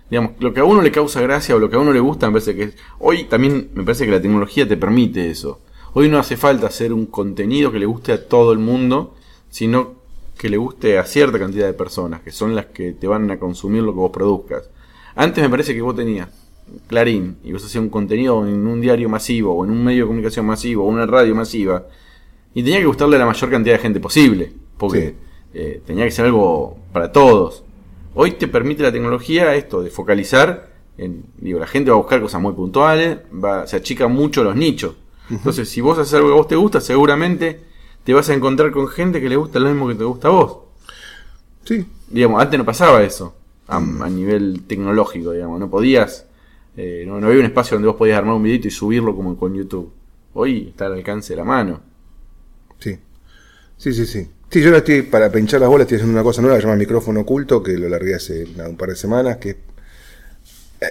[0.10, 2.28] Digamos, lo que a uno le causa gracia o lo que a uno le gusta,
[2.28, 2.74] me parece que es.
[3.00, 5.62] Hoy también me parece que la tecnología te permite eso.
[5.94, 9.16] Hoy no hace falta hacer un contenido que le guste a todo el mundo,
[9.50, 10.00] sino
[10.38, 13.38] que le guste a cierta cantidad de personas, que son las que te van a
[13.38, 14.70] consumir lo que vos produzcas.
[15.16, 16.30] Antes me parece que vos tenías
[16.88, 20.08] Clarín y vos hacías un contenido en un diario masivo o en un medio de
[20.08, 21.88] comunicación masivo o una radio masiva
[22.54, 25.16] y tenía que gustarle a la mayor cantidad de gente posible porque
[25.54, 27.64] eh, tenía que ser algo para todos.
[28.16, 32.22] Hoy te permite la tecnología esto de focalizar en, digo, la gente va a buscar
[32.22, 34.96] cosas muy puntuales, va, se achica mucho los nichos.
[35.30, 37.62] Entonces, si vos haces algo que a vos te gusta, seguramente
[38.04, 40.32] te vas a encontrar con gente que le gusta lo mismo que te gusta a
[40.32, 40.58] vos.
[41.64, 43.36] Sí, Digamos, antes no pasaba eso
[43.68, 46.26] a, a nivel tecnológico, digamos, no podías,
[46.76, 49.38] eh, no, no había un espacio donde vos podías armar un videito y subirlo como
[49.38, 49.92] con YouTube.
[50.34, 51.82] Hoy está al alcance de la mano.
[53.80, 53.94] Sí.
[53.94, 54.30] Sí, sí, sí.
[54.60, 56.80] Yo ahora estoy, para pinchar las bolas, estoy haciendo una cosa nueva que se llama
[56.80, 60.88] micrófono oculto, que lo largué hace un par de semanas, que eh,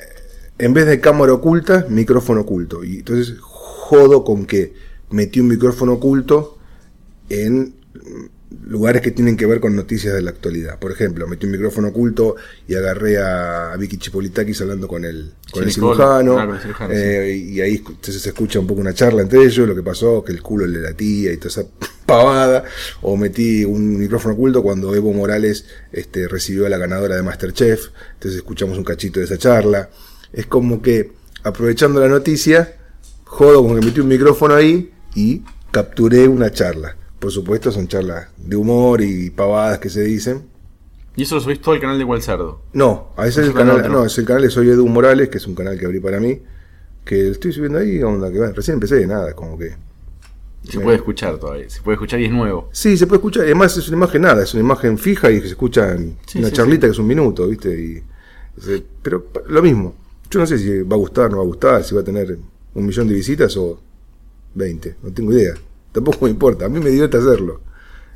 [0.58, 2.84] en vez de cámara oculta, micrófono oculto.
[2.84, 4.74] Y entonces jodo con que
[5.10, 6.58] metí un micrófono oculto
[7.28, 7.74] en
[8.50, 10.78] lugares que tienen que ver con noticias de la actualidad.
[10.78, 15.64] Por ejemplo, metí un micrófono oculto y agarré a Vicky Chipolitakis hablando con el, con
[15.64, 16.34] el cirujano.
[16.34, 19.74] Con el cirujano, eh, y ahí se escucha un poco una charla entre ellos, lo
[19.74, 21.64] que pasó, que el culo le latía y toda esa
[22.06, 22.64] pavada.
[23.02, 27.88] O metí un micrófono oculto cuando Evo Morales este, recibió a la ganadora de Masterchef.
[28.14, 29.90] Entonces escuchamos un cachito de esa charla.
[30.32, 32.76] Es como que, aprovechando la noticia,
[33.24, 36.96] jodo con que metí un micrófono ahí y capturé una charla.
[37.20, 40.44] Por supuesto, son charlas de humor y pavadas que se dicen.
[41.16, 42.60] Y eso lo subís todo al canal de Igual Cerdo.
[42.72, 43.92] No, a ese Es el canal otro.
[43.92, 46.20] no, es el canal de Soy Edu Morales, que es un canal que abrí para
[46.20, 46.40] mí,
[47.04, 49.74] que estoy subiendo ahí, onda que bueno, recién empecé, nada, como que.
[50.64, 52.68] Se Me- puede escuchar todavía, se puede escuchar y es nuevo.
[52.72, 55.46] Sí, se puede escuchar, además es una imagen nada, es una imagen fija y que
[55.46, 57.70] se escucha en Sí, una sí, charlita que es un minuto, ¿viste?
[57.80, 58.02] Y,
[59.02, 59.94] pero lo mismo,
[60.30, 62.36] yo no sé si va a gustar, no va a gustar, si va a tener
[62.74, 63.80] un millón de visitas o
[64.54, 65.54] 20, no tengo idea,
[65.92, 67.60] tampoco me importa, a mí me divierte hacerlo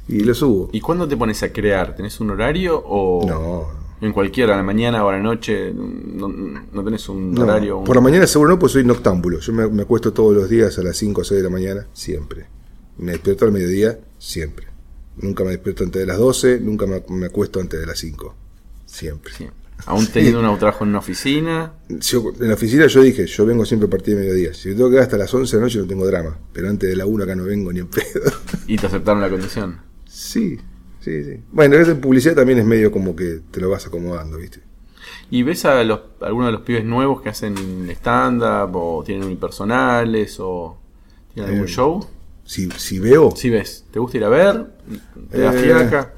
[0.09, 0.69] y lo subo.
[0.73, 1.95] ¿Y cuándo te pones a crear?
[1.97, 5.73] ¿Tenés un horario o No, en cualquiera, a la mañana o a la noche?
[5.73, 7.79] No, no tenés un No, horario.
[7.79, 9.39] un- por la mañana seguro no, pues soy noctámbulo.
[9.39, 11.87] Yo me, me acuesto todos los días a las 5 o 6 de la mañana,
[11.93, 12.47] siempre.
[12.99, 14.67] Me despierto al mediodía, siempre.
[15.17, 18.35] Nunca me despierto antes de las 12, nunca me, me acuesto antes de las 5.
[18.87, 19.33] Siempre.
[19.87, 21.73] Aún teniendo un trabajo en una oficina.
[21.89, 24.55] Yo- en la oficina yo dije, yo vengo siempre a partir de mediodía.
[24.55, 26.39] Si me tengo que quedar hasta las 11 de la noche no tengo drama.
[26.53, 28.31] Pero antes de la 1 acá no vengo ni en pedo.
[28.67, 29.81] Y te aceptaron la condición.
[30.07, 30.59] sí,
[31.01, 31.41] sí, sí.
[31.51, 34.61] Bueno, en publicidad también es medio como que te lo vas acomodando, ¿viste?
[35.31, 40.37] ¿Y ves a los, algunos de los pibes nuevos que hacen stand-up o tienen unipersonales
[40.39, 40.79] o
[41.35, 42.07] tienen algún Eh, show?
[42.45, 43.35] Si, si veo...
[43.35, 43.85] Sí ves.
[43.91, 44.67] ¿Te gusta ir a ver?
[45.31, 46.13] ¿Te da Eh, fiaca?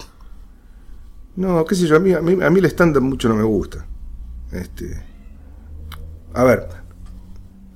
[1.37, 3.42] No, qué sé yo, a mí, a mí, a mí el estándar mucho no me
[3.42, 3.87] gusta.
[4.53, 5.03] Este,
[6.33, 6.68] a ver,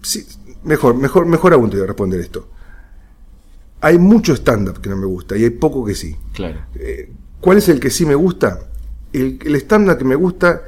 [0.02, 0.26] sí,
[0.62, 2.48] mejor, mejor, mejor aún te voy a responder esto.
[3.80, 6.16] Hay mucho stand-up que no me gusta y hay poco que sí.
[6.32, 6.66] Claro.
[6.74, 8.68] Eh, ¿Cuál es el que sí me gusta?
[9.12, 10.62] El, el stand-up que me gusta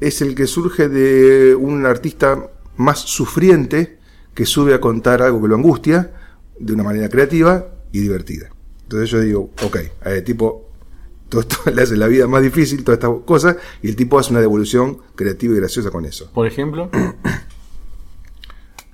[0.00, 3.98] es el que surge de un artista más sufriente
[4.34, 6.12] que sube a contar algo que lo angustia
[6.58, 8.50] de una manera creativa y divertida.
[8.82, 10.63] Entonces yo digo, ok, a tipo
[11.34, 14.30] todo esto le hace la vida más difícil, todas estas cosas, y el tipo hace
[14.30, 16.30] una devolución creativa y graciosa con eso.
[16.32, 16.90] Por ejemplo,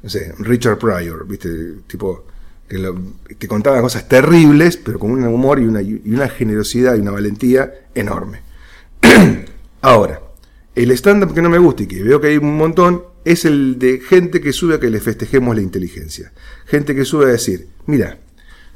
[0.02, 1.48] No sé, Richard Pryor, ¿viste?
[1.48, 2.24] El tipo
[2.68, 2.96] que, lo-
[3.38, 7.10] que contaba cosas terribles, pero con un humor y una, y una generosidad y una
[7.10, 8.40] valentía enorme.
[9.82, 10.20] Ahora,
[10.74, 13.78] el stand-up que no me gusta y que veo que hay un montón es el
[13.78, 16.32] de gente que sube a que le festejemos la inteligencia.
[16.64, 18.18] Gente que sube a decir, mira,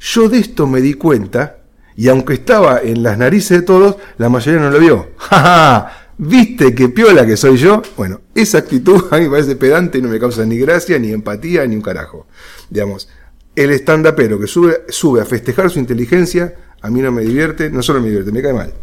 [0.01, 1.64] yo de esto me di cuenta
[1.97, 5.11] y aunque estaba en las narices de todos, la mayoría no lo vio.
[5.17, 5.93] ¡Ja, ja!
[6.17, 7.83] ¿Viste qué piola que soy yo?
[7.97, 11.13] Bueno, esa actitud a mí me parece pedante y no me causa ni gracia, ni
[11.13, 12.27] empatía, ni un carajo.
[12.71, 13.09] Digamos,
[13.57, 17.83] el stand-upero que sube, sube a festejar su inteligencia, a mí no me divierte, no
[17.83, 18.75] solo me divierte, me cae mal.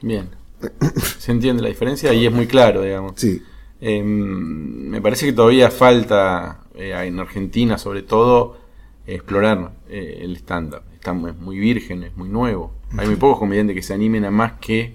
[0.00, 0.30] bien.
[1.18, 3.14] Se entiende la diferencia y es muy claro, digamos.
[3.16, 3.42] Sí,
[3.80, 8.58] Eh, me parece que todavía falta, eh, en Argentina sobre todo,
[9.06, 10.82] explorar eh, el stand-up.
[10.94, 12.72] Está muy, muy virgen, es muy nuevo.
[12.96, 14.94] Hay muy pocos comediantes que se animen a más que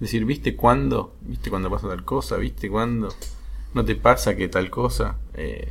[0.00, 1.14] decir, ¿viste cuándo?
[1.20, 2.36] ¿Viste cuándo pasa tal cosa?
[2.36, 3.08] ¿Viste cuándo?
[3.74, 5.16] ¿No te pasa que tal cosa?
[5.34, 5.70] Eh,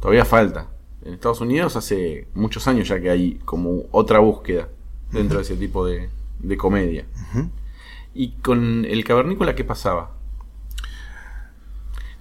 [0.00, 0.68] todavía falta.
[1.04, 4.68] En Estados Unidos hace muchos años ya que hay como otra búsqueda
[5.10, 7.04] dentro de ese tipo de, de comedia.
[8.14, 10.16] ¿Y con el cavernícola qué pasaba?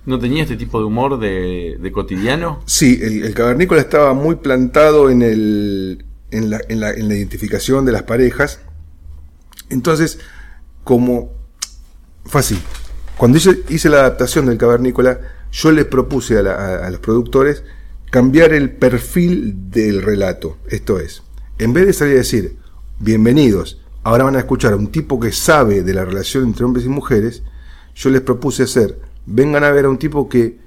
[0.06, 2.62] ¿No tenía este tipo de humor de, de cotidiano?
[2.66, 7.16] Sí, el, el cavernícola estaba muy plantado en, el, en, la, en, la, en la
[7.16, 8.62] identificación de las parejas.
[9.70, 10.20] Entonces,
[10.84, 11.32] como
[12.26, 12.58] fue así.
[13.18, 15.20] Cuando hice, la adaptación del cavernícola,
[15.52, 17.64] yo les propuse a, la- a los productores
[18.10, 20.58] cambiar el perfil del relato.
[20.68, 21.22] Esto es,
[21.60, 22.58] en vez de salir a decir,
[23.00, 26.86] bienvenidos, ahora van a escuchar a un tipo que sabe de la relación entre hombres
[26.86, 27.44] y mujeres,
[27.96, 30.60] yo les propuse hacer, vengan a ver a un tipo que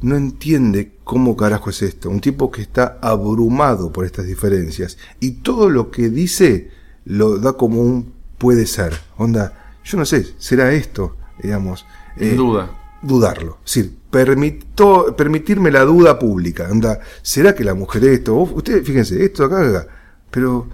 [0.00, 2.10] no entiende cómo carajo es esto.
[2.10, 6.70] Un tipo que está abrumado por estas diferencias y todo lo que dice
[7.04, 8.94] lo da como un puede ser.
[9.16, 11.86] Onda, yo no sé, será esto, digamos.
[12.16, 12.70] Eh, duda.
[13.02, 13.58] dudarlo.
[13.64, 16.68] Es decir, permito, permitirme la duda pública.
[16.70, 18.34] Onda, ¿será que la mujer esto?
[18.34, 19.86] Ustedes, fíjense, esto acá, acá.
[20.30, 20.68] Pero,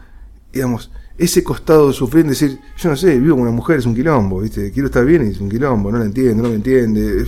[0.52, 3.94] digamos, ese costado de sufrir, decir, yo no sé, vivo con una mujer, es un
[3.94, 4.70] quilombo, ¿viste?
[4.72, 7.26] Quiero estar bien y es un quilombo, no la entiendo, no me entiende.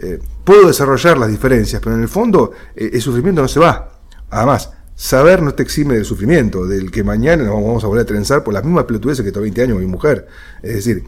[0.00, 4.00] Eh, puedo desarrollar las diferencias, pero en el fondo eh, el sufrimiento no se va.
[4.30, 8.06] Además, saber no te exime del sufrimiento, del que mañana nos vamos a volver a
[8.06, 10.26] trenzar por las mismas pelotudeces que estos 20 años mi mujer.
[10.62, 11.04] Es decir,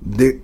[0.00, 0.42] de,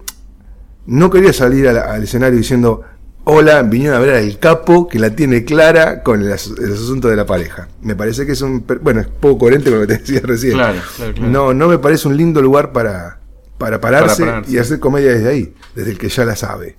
[0.86, 2.82] no quería salir al, al escenario diciendo,
[3.24, 7.08] hola, vinieron a ver al capo que la tiene clara con el, as- el asunto
[7.08, 7.68] de la pareja.
[7.82, 8.64] Me parece que es un...
[8.82, 10.54] Bueno, es poco coherente con lo que te decía recién.
[10.54, 11.30] Claro, claro, claro.
[11.30, 13.20] No, no me parece un lindo lugar para,
[13.58, 14.52] para pararse, Para pararse.
[14.54, 16.76] y hacer comedia desde ahí, desde el que ya la sabe.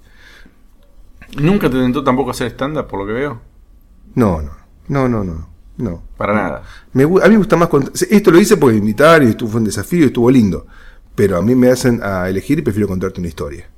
[1.38, 3.41] ¿Nunca te tentó tampoco hacer stand-up, por lo que veo?
[4.15, 4.51] No, no,
[4.88, 5.49] no, no, no.
[5.77, 6.03] no.
[6.17, 6.63] Para nada.
[6.93, 7.69] Me a mí me gusta más...
[8.10, 10.67] Esto lo hice porque me invitaron y estuvo, fue un desafío y estuvo lindo.
[11.15, 13.69] Pero a mí me hacen a elegir y prefiero contarte una historia.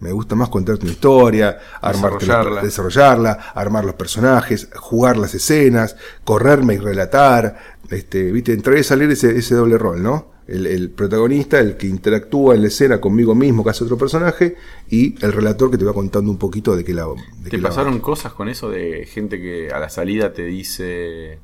[0.00, 2.62] Me gusta más contarte una historia, Desarrollarla.
[2.62, 7.56] desarrollarla, armar los personajes, jugar las escenas, correrme y relatar,
[7.90, 10.30] este, viste, entrar y salir ese, ese doble rol, ¿no?
[10.46, 14.56] El, el protagonista, el que interactúa en la escena conmigo mismo, que hace otro personaje,
[14.88, 17.14] y el relator que te va contando un poquito de qué lado.
[17.44, 21.32] ¿Te qué pasaron cosas con eso de gente que a la salida te dice...
[21.34, 21.38] eh,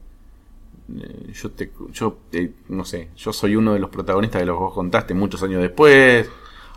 [1.34, 4.60] Yo te, yo eh, no sé, yo soy uno de los protagonistas de los que
[4.64, 6.26] vos contaste muchos años después,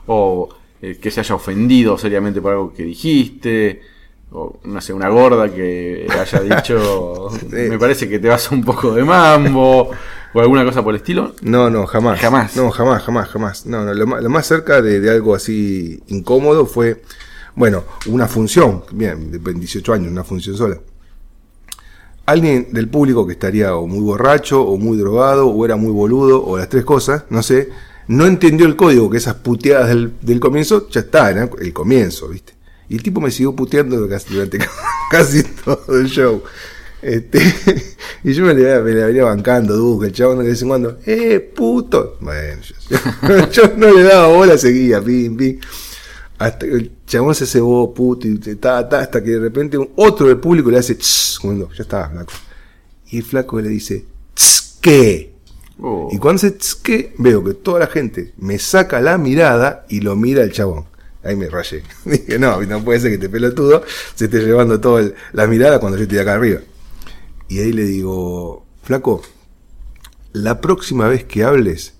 [0.06, 0.50] o
[0.82, 3.82] eh, que se haya ofendido seriamente por algo que dijiste,
[4.32, 8.94] o no sé, una gorda que haya dicho, me parece que te vas un poco
[8.94, 9.90] de mambo,
[10.34, 11.34] o alguna cosa por el estilo.
[11.42, 12.20] No, no, jamás.
[12.20, 12.56] Jamás.
[12.56, 13.66] No, jamás, jamás, jamás.
[13.66, 17.02] No, no, lo, ma- lo más cerca de, de algo así incómodo fue,
[17.56, 20.78] bueno, una función, bien, de 18 años, una función sola.
[22.26, 26.46] Alguien del público que estaría o muy borracho, o muy drogado, o era muy boludo,
[26.46, 27.70] o las tres cosas, no sé,
[28.10, 32.54] no entendió el código, que esas puteadas del, del comienzo ya está, el comienzo, ¿viste?
[32.90, 34.58] Y el tipo me siguió puteando durante
[35.12, 36.42] casi todo el show.
[37.04, 37.40] Este,
[38.24, 40.98] y yo me le, me la venía bancando, Duque, el chabón de vez en cuando,
[41.06, 42.18] ¡eh, puto!
[42.20, 45.60] Bueno, yo, yo no le daba bola, seguía, pim, pim.
[46.40, 50.30] Hasta que el chabón se cebó, puto, y ta, ta, hasta que de repente otro
[50.30, 52.34] del público le hace, diciendo, ya está, flaco.
[53.12, 55.29] Y el flaco le dice, "Tss, ¿qué?
[55.82, 57.14] Oh, Y cuando se "Tss, ¿qué?
[57.18, 60.86] veo que toda la gente me saca la mirada y lo mira el chabón.
[61.24, 61.84] Ahí me rayé.
[62.06, 63.84] Dije, no, no puede ser que este pelotudo
[64.16, 66.60] se esté llevando toda la mirada cuando yo estoy acá arriba.
[67.48, 69.22] Y ahí le digo, flaco,
[70.34, 71.94] la próxima vez que hables,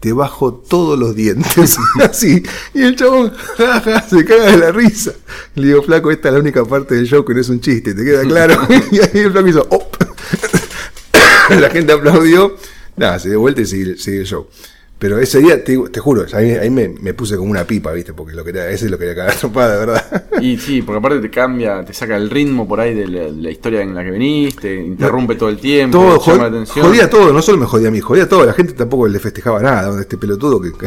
[0.00, 1.76] te bajo todos los dientes.
[2.02, 2.42] Así.
[2.72, 5.12] Y el chabón ja, se caga de la risa.
[5.56, 7.94] Le digo, flaco, esta es la única parte del show que no es un chiste,
[7.94, 8.60] ¿te queda claro?
[8.92, 9.96] y ahí el flaco hizo, "Op".
[11.50, 12.56] la gente aplaudió.
[12.96, 14.46] Nada, se dio vuelta y sigue, sigue el show.
[14.96, 18.14] Pero ese día, te, te juro, ahí, ahí me, me puse como una pipa, ¿viste?
[18.14, 20.24] Porque lo quería, ese lo quería cagar trompada, de verdad.
[20.40, 23.32] Y sí, porque aparte te cambia, te saca el ritmo por ahí de la, de
[23.32, 26.86] la historia en la que veniste, interrumpe todo el tiempo, todo, llama jod- la atención.
[26.86, 28.46] jodía todo, no solo me jodía a mí, jodía todo.
[28.46, 30.86] La gente tampoco le festejaba nada este pelotudo que, que,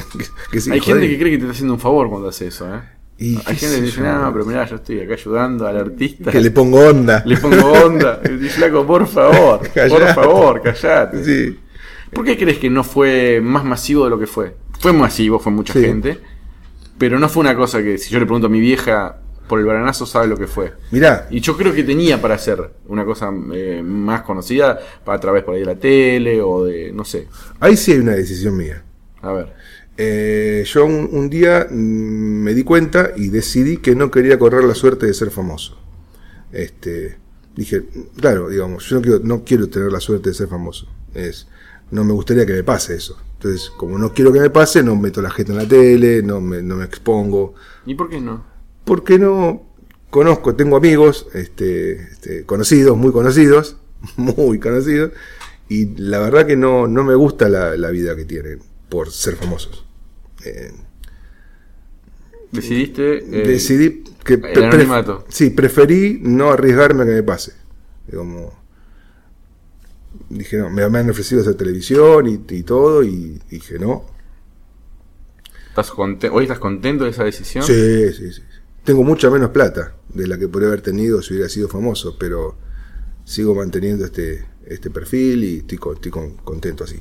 [0.52, 2.80] que- Hay gente que cree que te está haciendo un favor cuando hace eso, ¿eh?
[3.20, 6.32] Y Hay gente que dice, no, pero mirá, yo estoy acá ayudando al artista.
[6.32, 7.24] Que le pongo onda.
[7.26, 8.22] Le pongo onda.
[8.26, 10.14] Y dice, flaco, por favor, por Callate.
[10.14, 11.24] favor, callate.
[11.24, 11.60] Sí.
[12.14, 14.56] ¿Por qué crees que no fue más masivo de lo que fue?
[14.80, 15.82] Fue masivo, fue mucha Sí.
[15.82, 16.20] gente,
[16.98, 19.18] pero no fue una cosa que si yo le pregunto a mi vieja
[19.48, 20.74] por el baranazo sabe lo que fue.
[20.92, 25.44] Mirá, Y yo creo que tenía para hacer una cosa eh, más conocida a través
[25.44, 27.28] por ahí de la tele o de, no sé.
[27.60, 28.84] ahí sí hay una decisión mía.
[29.22, 29.54] A ver.
[30.00, 34.64] Eh, yo un, un día mm, me di cuenta y decidí que no quería correr
[34.66, 35.78] la suerte de ser famoso.
[36.52, 37.18] Este,
[37.56, 37.84] dije,
[38.20, 40.88] claro, digamos, yo no quiero, no quiero tener la suerte de ser famoso.
[41.14, 41.48] Es,
[41.92, 43.18] no me gustaría que me pase eso.
[43.34, 46.42] Entonces, como no quiero que me pase, no meto la gente en la tele, no
[46.42, 47.54] me, no me expongo.
[47.86, 48.44] ¿Y por qué no?
[48.84, 49.64] Porque no
[50.10, 53.78] conozco, tengo amigos, este, este, conocidos, muy conocidos,
[54.18, 55.12] muy conocidos,
[55.70, 59.36] y la verdad que no, no me gusta la, la vida que tienen por ser
[59.36, 59.86] famosos.
[60.46, 60.72] Eh,
[62.52, 63.18] Decidiste.
[63.18, 64.88] eh, decidí que el pre-
[65.30, 67.54] sí, preferí no arriesgarme a que me pase.
[68.14, 68.54] Como
[70.30, 74.06] dije, no, me, me han ofrecido hacer televisión y, y todo, y dije, no.
[75.70, 77.64] ¿estás ¿Hoy estás contento de esa decisión?
[77.64, 78.42] Sí, sí, sí.
[78.84, 82.56] Tengo mucha menos plata de la que podría haber tenido si hubiera sido famoso, pero
[83.26, 86.98] sigo manteniendo este, este perfil y estoy, estoy con- contento así.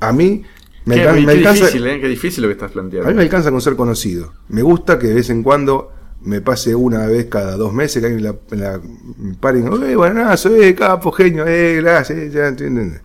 [0.00, 0.42] A mí
[0.84, 2.00] me, Qué, alcan- qué alcanza, difícil, ¿eh?
[2.00, 3.08] Qué difícil lo que estás a planteando.
[3.08, 4.34] mí me alcanza con ser conocido.
[4.48, 8.08] Me gusta que de vez en cuando me pase una vez cada dos meses que
[8.08, 8.80] alguien la, la,
[9.18, 13.00] me pare y diga, eh, buenazo, eh, capo, genio, eh, gracias, ya entienden.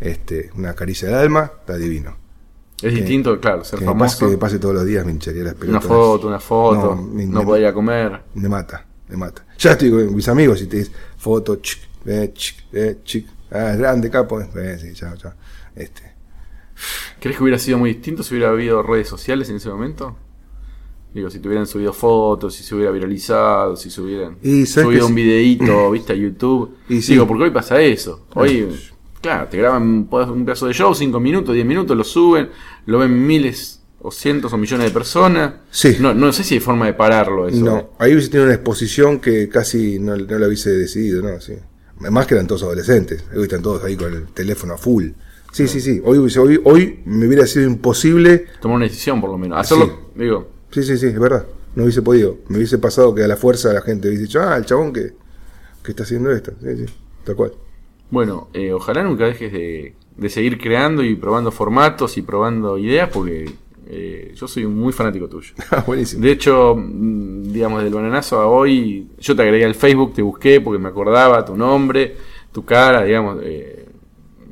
[0.00, 2.16] Este, una caricia del alma, está divino.
[2.82, 4.18] Es distinto, claro, ser Que me, pase, famoso.
[4.26, 6.96] que me pase todos los días me hincharía las Una foto, una foto, No,
[7.42, 8.20] no, me- a comer.
[8.34, 9.46] Me mata, me mata.
[9.58, 13.26] Ya estoy con mis amigos y te dicen foto, chic, eh, chic, eh, chic.
[13.50, 14.40] Ah, grande, capo.
[14.40, 15.32] Eh, sí, chao, chao.
[15.74, 16.02] Este.
[17.20, 20.16] ¿Crees que hubiera sido muy distinto si hubiera habido redes sociales en ese momento?
[21.16, 24.86] Digo, si te hubieran subido fotos, si se hubiera viralizado, si se hubieran Y, ¿sabes
[24.86, 25.22] subido un sí?
[25.22, 26.74] videíto, viste, a YouTube.
[26.90, 27.12] Y sí.
[27.12, 28.26] Digo, porque hoy pasa eso.
[28.34, 28.68] Hoy,
[29.22, 32.50] claro, te graban un pedazo de show, 5 minutos, 10 minutos, lo suben,
[32.84, 35.54] lo ven miles o cientos o millones de personas.
[35.70, 35.96] Sí.
[36.00, 37.64] No, no sé si hay forma de pararlo eso.
[37.64, 41.40] No, ahí hubiese tenido una exposición que casi no, no la hubiese decidido, ¿no?
[41.40, 41.54] Sí.
[41.98, 43.24] Más que eran todos adolescentes.
[43.34, 45.06] Hoy están todos ahí con el teléfono a full.
[45.50, 45.98] Sí, sí, sí.
[46.04, 48.44] Hoy, hoy, hoy me hubiera sido imposible.
[48.60, 49.58] Tomar una decisión, por lo menos.
[49.58, 51.46] Hacerlo, digo, Sí, sí, sí, es verdad.
[51.74, 52.38] No hubiese podido.
[52.48, 55.12] Me hubiese pasado que a la fuerza la gente hubiese dicho, ah, el chabón que,
[55.82, 56.52] que está haciendo esto.
[56.60, 57.52] Sí, sí, tal cual.
[58.10, 63.10] Bueno, eh, ojalá nunca dejes de, de seguir creando y probando formatos y probando ideas
[63.12, 63.52] porque
[63.88, 65.54] eh, yo soy muy fanático tuyo.
[65.70, 66.22] Ah, buenísimo.
[66.22, 70.60] De hecho, mm, digamos, del bananazo a hoy, yo te agregué al Facebook, te busqué
[70.60, 72.16] porque me acordaba tu nombre,
[72.52, 73.86] tu cara, digamos, eh,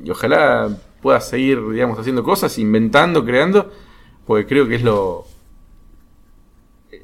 [0.03, 0.69] y ojalá
[1.01, 3.71] puedas seguir, digamos, haciendo cosas, inventando, creando,
[4.25, 5.25] porque creo que es lo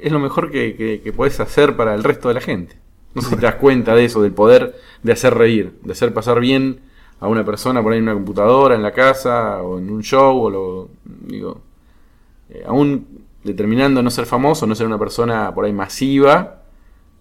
[0.01, 2.75] es lo mejor que, que, que podés hacer para el resto de la gente.
[3.15, 6.13] No sé si te das cuenta de eso, del poder de hacer reír, de hacer
[6.13, 6.79] pasar bien
[7.19, 10.37] a una persona por ahí en una computadora, en la casa, o en un show,
[10.45, 10.89] o lo
[11.27, 11.61] digo,
[12.49, 13.05] eh, aún
[13.43, 16.63] determinando no ser famoso, no ser una persona por ahí masiva,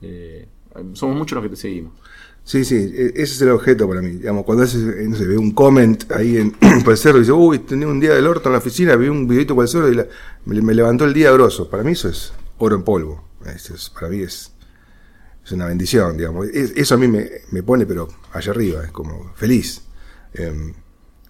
[0.03, 0.47] eh,
[0.95, 1.93] somos muchos los que te seguimos.
[2.45, 4.11] Sí, sí, e- ese es el objeto para mí.
[4.13, 6.55] Digamos, cuando haces, eh, no sé, ve un comment ahí en,
[6.97, 9.55] cerro y dice, uy, tenía un día del orto en la oficina, vi un videito
[9.67, 10.07] cerro y la-
[10.47, 11.69] me, me levantó el día grosso.
[11.69, 13.29] Para mí eso es oro en polvo.
[13.47, 14.53] Es- para mí es,
[15.45, 16.47] es una bendición, digamos.
[16.49, 19.83] Es- eso a mí me, me pone, pero allá arriba, es como feliz.
[20.35, 20.73] Em,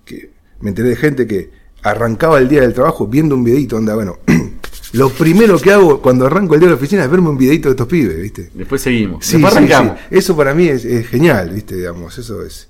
[0.04, 1.50] que me enteré de gente que
[1.82, 4.18] arrancaba el día del trabajo viendo un videito, onda, bueno,
[4.92, 7.68] lo primero que hago cuando arranco el día de la oficina es verme un videito
[7.68, 8.50] de estos pibes, ¿viste?
[8.52, 9.24] Después seguimos.
[9.24, 9.98] Sí, Después sí, arrancamos.
[10.00, 10.04] sí.
[10.16, 11.76] Eso para mí es, es genial, ¿viste?
[11.76, 12.68] Digamos, eso es,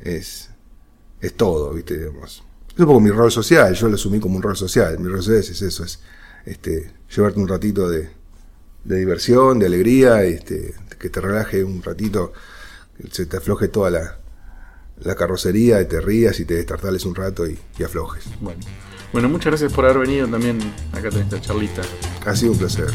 [0.00, 0.48] es,
[1.20, 1.98] es todo, ¿viste?
[1.98, 2.42] Digamos.
[2.72, 4.98] Es un poco mi rol social, yo lo asumí como un rol social.
[4.98, 6.00] Mi rol social es eso, es
[6.46, 8.08] este, llevarte un ratito de,
[8.84, 12.32] de diversión, de alegría, este, que te relaje un ratito,
[12.96, 14.16] que se te afloje toda la,
[15.00, 18.24] la carrocería, y te rías y te destartales un rato y, y aflojes.
[18.40, 18.60] Bueno.
[19.12, 20.58] bueno, muchas gracias por haber venido también
[20.92, 21.82] acá en esta charlita.
[22.24, 22.88] Ha sido un placer.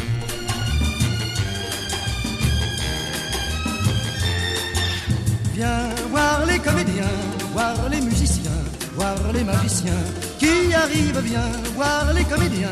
[5.53, 7.07] Viens voir les comédiens,
[7.53, 8.63] voir les musiciens,
[8.95, 10.03] voir les magiciens
[10.39, 11.21] qui arrivent.
[11.21, 12.71] Viens voir les comédiens,